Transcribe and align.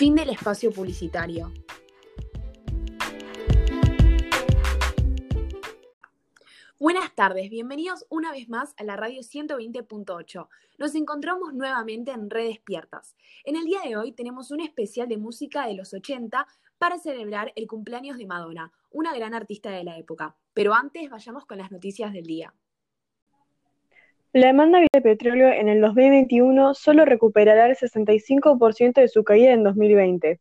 Fin 0.00 0.14
del 0.14 0.30
espacio 0.30 0.72
publicitario. 0.72 1.52
Buenas 6.78 7.14
tardes, 7.14 7.50
bienvenidos 7.50 8.06
una 8.08 8.32
vez 8.32 8.48
más 8.48 8.72
a 8.78 8.84
la 8.84 8.96
radio 8.96 9.20
120.8. 9.20 10.48
Nos 10.78 10.94
encontramos 10.94 11.52
nuevamente 11.52 12.12
en 12.12 12.30
Redes 12.30 12.54
Despiertas. 12.54 13.14
En 13.44 13.56
el 13.56 13.66
día 13.66 13.82
de 13.84 13.98
hoy 13.98 14.12
tenemos 14.12 14.50
un 14.50 14.62
especial 14.62 15.06
de 15.06 15.18
música 15.18 15.66
de 15.66 15.74
los 15.74 15.92
80 15.92 16.46
para 16.78 16.98
celebrar 16.98 17.52
el 17.54 17.66
cumpleaños 17.66 18.16
de 18.16 18.24
Madonna, 18.24 18.72
una 18.90 19.14
gran 19.14 19.34
artista 19.34 19.68
de 19.68 19.84
la 19.84 19.98
época. 19.98 20.34
Pero 20.54 20.72
antes 20.72 21.10
vayamos 21.10 21.44
con 21.44 21.58
las 21.58 21.70
noticias 21.70 22.14
del 22.14 22.24
día. 22.24 22.54
La 24.32 24.46
demanda 24.46 24.78
de 24.80 25.00
petróleo 25.00 25.50
en 25.50 25.68
el 25.68 25.80
2021 25.80 26.74
solo 26.74 27.04
recuperará 27.04 27.66
el 27.66 27.76
65% 27.76 29.00
de 29.00 29.08
su 29.08 29.24
caída 29.24 29.52
en 29.52 29.64
2020. 29.64 30.40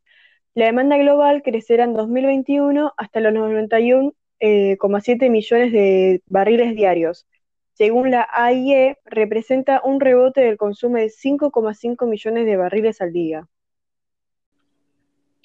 La 0.53 0.65
demanda 0.65 0.95
global 0.97 1.41
crecerá 1.41 1.85
en 1.85 1.93
2021 1.93 2.93
hasta 2.97 3.19
los 3.19 3.33
91,7 3.33 4.13
eh, 4.41 5.29
millones 5.29 5.71
de 5.71 6.21
barriles 6.27 6.75
diarios. 6.75 7.25
Según 7.73 8.11
la 8.11 8.27
AIE, 8.31 8.97
representa 9.05 9.81
un 9.83 9.99
rebote 9.99 10.41
del 10.41 10.57
consumo 10.57 10.97
de 10.97 11.09
5,5 11.09 12.07
millones 12.07 12.45
de 12.45 12.57
barriles 12.57 13.01
al 13.01 13.11
día. 13.11 13.47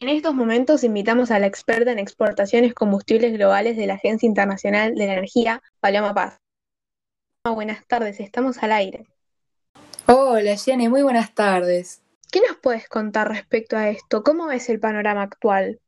En 0.01 0.11
estos 0.11 0.35
momentos 0.35 0.85
invitamos 0.85 1.31
a 1.31 1.39
la 1.39 1.47
experta 1.47 1.93
en 1.93 1.99
exportaciones 1.99 2.75
combustibles 2.75 3.33
globales 3.33 3.79
de 3.79 3.87
la 3.87 3.95
Agencia 3.95 4.27
Internacional 4.27 4.95
de 4.95 5.07
la 5.07 5.15
Energía, 5.15 5.63
Paloma 5.81 6.13
Paz. 6.13 6.44
Buenas 7.53 7.87
tardes, 7.87 8.21
estamos 8.21 8.63
al 8.63 8.73
aire. 8.73 9.07
Hola 10.07 10.57
Jenny, 10.57 10.89
muy 10.89 11.03
buenas 11.03 11.35
tardes. 11.35 12.01
¿Qué 12.33 12.41
nos 12.41 12.57
puedes 12.57 12.89
contar 12.89 13.29
respecto 13.29 13.77
a 13.77 13.91
esto? 13.91 14.25
¿Cómo 14.25 14.51
es 14.51 14.71
el 14.71 14.81
panorama 14.81 15.21
actual? 15.21 15.79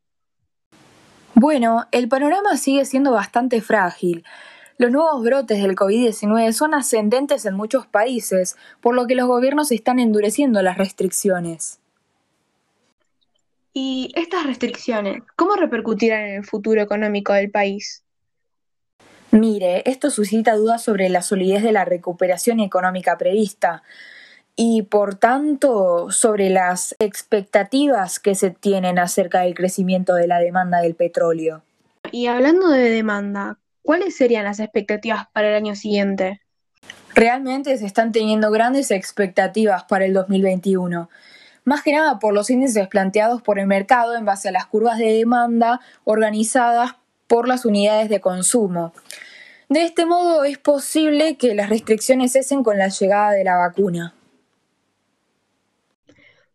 Bueno, 1.33 1.87
el 1.93 2.09
panorama 2.11 2.59
sigue 2.59 2.85
siendo 2.85 3.13
bastante 3.13 3.63
frágil. 3.63 4.23
Los 4.77 4.91
nuevos 4.91 5.25
brotes 5.25 5.63
del 5.63 5.75
COVID-19 5.75 6.53
son 6.53 6.75
ascendentes 6.75 7.47
en 7.47 7.55
muchos 7.55 7.87
países, 7.87 8.59
por 8.83 8.95
lo 8.95 9.07
que 9.07 9.15
los 9.15 9.27
gobiernos 9.27 9.73
están 9.73 9.99
endureciendo 9.99 10.61
las 10.61 10.77
restricciones. 10.77 11.81
¿Y 13.73 14.13
estas 14.15 14.45
restricciones 14.45 15.23
cómo 15.37 15.57
repercutirán 15.57 16.21
en 16.21 16.35
el 16.35 16.45
futuro 16.45 16.83
económico 16.83 17.33
del 17.33 17.51
país? 17.51 18.06
Mire, 19.37 19.83
esto 19.85 20.11
suscita 20.11 20.55
dudas 20.55 20.83
sobre 20.83 21.11
la 21.11 21.21
solidez 21.21 21.63
de 21.63 21.73
la 21.73 21.85
recuperación 21.85 22.59
económica 22.59 23.19
prevista 23.19 23.83
y, 24.57 24.83
por 24.83 25.17
tanto, 25.17 26.11
sobre 26.11 26.49
las 26.49 26.97
expectativas 26.99 28.19
que 28.19 28.35
se 28.35 28.51
tienen 28.51 28.99
acerca 28.99 29.41
del 29.41 29.55
crecimiento 29.55 30.15
de 30.15 30.27
la 30.27 30.39
demanda 30.39 30.81
del 30.81 30.95
petróleo. 30.95 31.63
Y 32.13 32.29
hablando 32.29 32.71
de 32.71 32.89
demanda, 32.89 33.59
¿cuáles 33.83 34.17
serían 34.17 34.45
las 34.45 34.59
expectativas 34.59 35.27
para 35.35 35.51
el 35.51 35.55
año 35.55 35.77
siguiente? 35.77 36.41
Realmente 37.15 37.77
se 37.77 37.85
están 37.85 38.13
teniendo 38.13 38.51
grandes 38.51 38.91
expectativas 38.91 39.85
para 39.85 40.07
el 40.07 40.15
2021 40.15 41.11
más 41.67 41.83
que 41.83 41.91
nada 41.91 42.21
por 42.21 42.33
los 42.33 42.49
índices 42.49 42.87
planteados 42.87 43.43
por 43.43 43.59
el 43.59 43.67
mercado 43.67 44.17
en 44.17 44.25
base 44.25 44.49
a 44.49 44.53
las 44.53 44.67
curvas 44.67 44.99
de 44.99 45.13
demanda 45.13 45.81
organizadas 46.05 46.95
por 47.27 47.49
las 47.49 47.65
unidades 47.65 48.09
de 48.09 48.21
consumo. 48.21 48.93
De 49.69 49.83
este 49.83 50.07
modo 50.07 50.45
es 50.45 50.59
posible 50.59 51.37
que 51.37 51.55
las 51.55 51.69
restricciones 51.69 52.33
cesen 52.33 52.63
con 52.63 52.79
la 52.79 52.89
llegada 52.89 53.33
de 53.33 53.45
la 53.45 53.57
vacuna. 53.57 54.15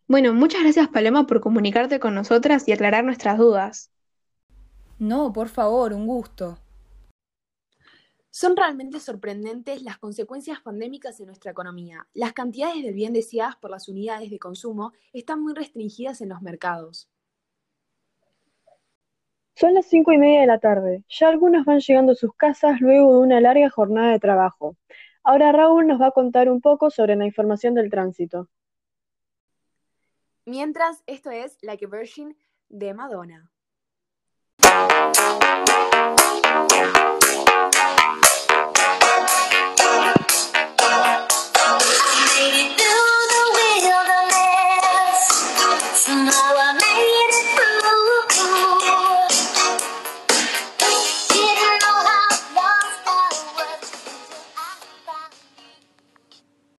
Bueno, 0.08 0.34
muchas 0.34 0.62
gracias 0.64 0.88
Paloma 0.90 1.28
por 1.28 1.42
comunicarte 1.42 2.00
con 2.00 2.16
nosotras 2.16 2.68
y 2.68 2.72
aclarar 2.72 3.04
nuestras 3.04 3.38
dudas. 3.38 3.92
No, 5.00 5.34
por 5.34 5.50
favor, 5.50 5.94
un 5.94 6.06
gusto. 6.06 6.58
Son 8.30 8.56
realmente 8.56 9.00
sorprendentes 9.00 9.82
las 9.82 9.98
consecuencias 9.98 10.62
pandémicas 10.62 11.20
en 11.20 11.28
nuestra 11.28 11.52
economía. 11.52 12.08
Las 12.14 12.32
cantidades 12.32 12.82
del 12.82 12.94
bien 12.94 13.12
deseadas 13.12 13.58
por 13.58 13.72
las 13.72 13.90
unidades 13.90 14.30
de 14.30 14.40
consumo 14.40 14.94
están 15.12 15.42
muy 15.42 15.54
restringidas 15.54 16.22
en 16.22 16.30
los 16.30 16.42
mercados. 16.42 17.10
Son 19.62 19.76
las 19.76 19.86
cinco 19.86 20.12
y 20.12 20.18
media 20.18 20.42
de 20.42 20.48
la 20.48 20.58
tarde. 20.58 21.04
Ya 21.08 21.28
algunos 21.28 21.66
van 21.66 21.80
llegando 21.82 22.14
a 22.14 22.16
sus 22.16 22.34
casas 22.34 22.82
luego 22.82 23.14
de 23.14 23.20
una 23.20 23.40
larga 23.40 23.70
jornada 23.70 24.12
de 24.12 24.18
trabajo. 24.18 24.76
Ahora 25.24 25.52
Raúl 25.52 25.86
nos 25.86 26.02
va 26.02 26.08
a 26.08 26.12
contar 26.12 26.50
un 26.50 26.62
poco 26.62 26.90
sobre 26.90 27.16
la 27.16 27.28
información 27.28 27.76
del 27.76 27.92
tránsito. 27.92 28.50
Mientras, 30.46 31.04
esto 31.06 31.30
es 31.30 31.60
Like 31.62 31.86
a 31.86 31.90
Virgin 31.90 32.36
de 32.70 32.96
Madonna. 32.96 33.52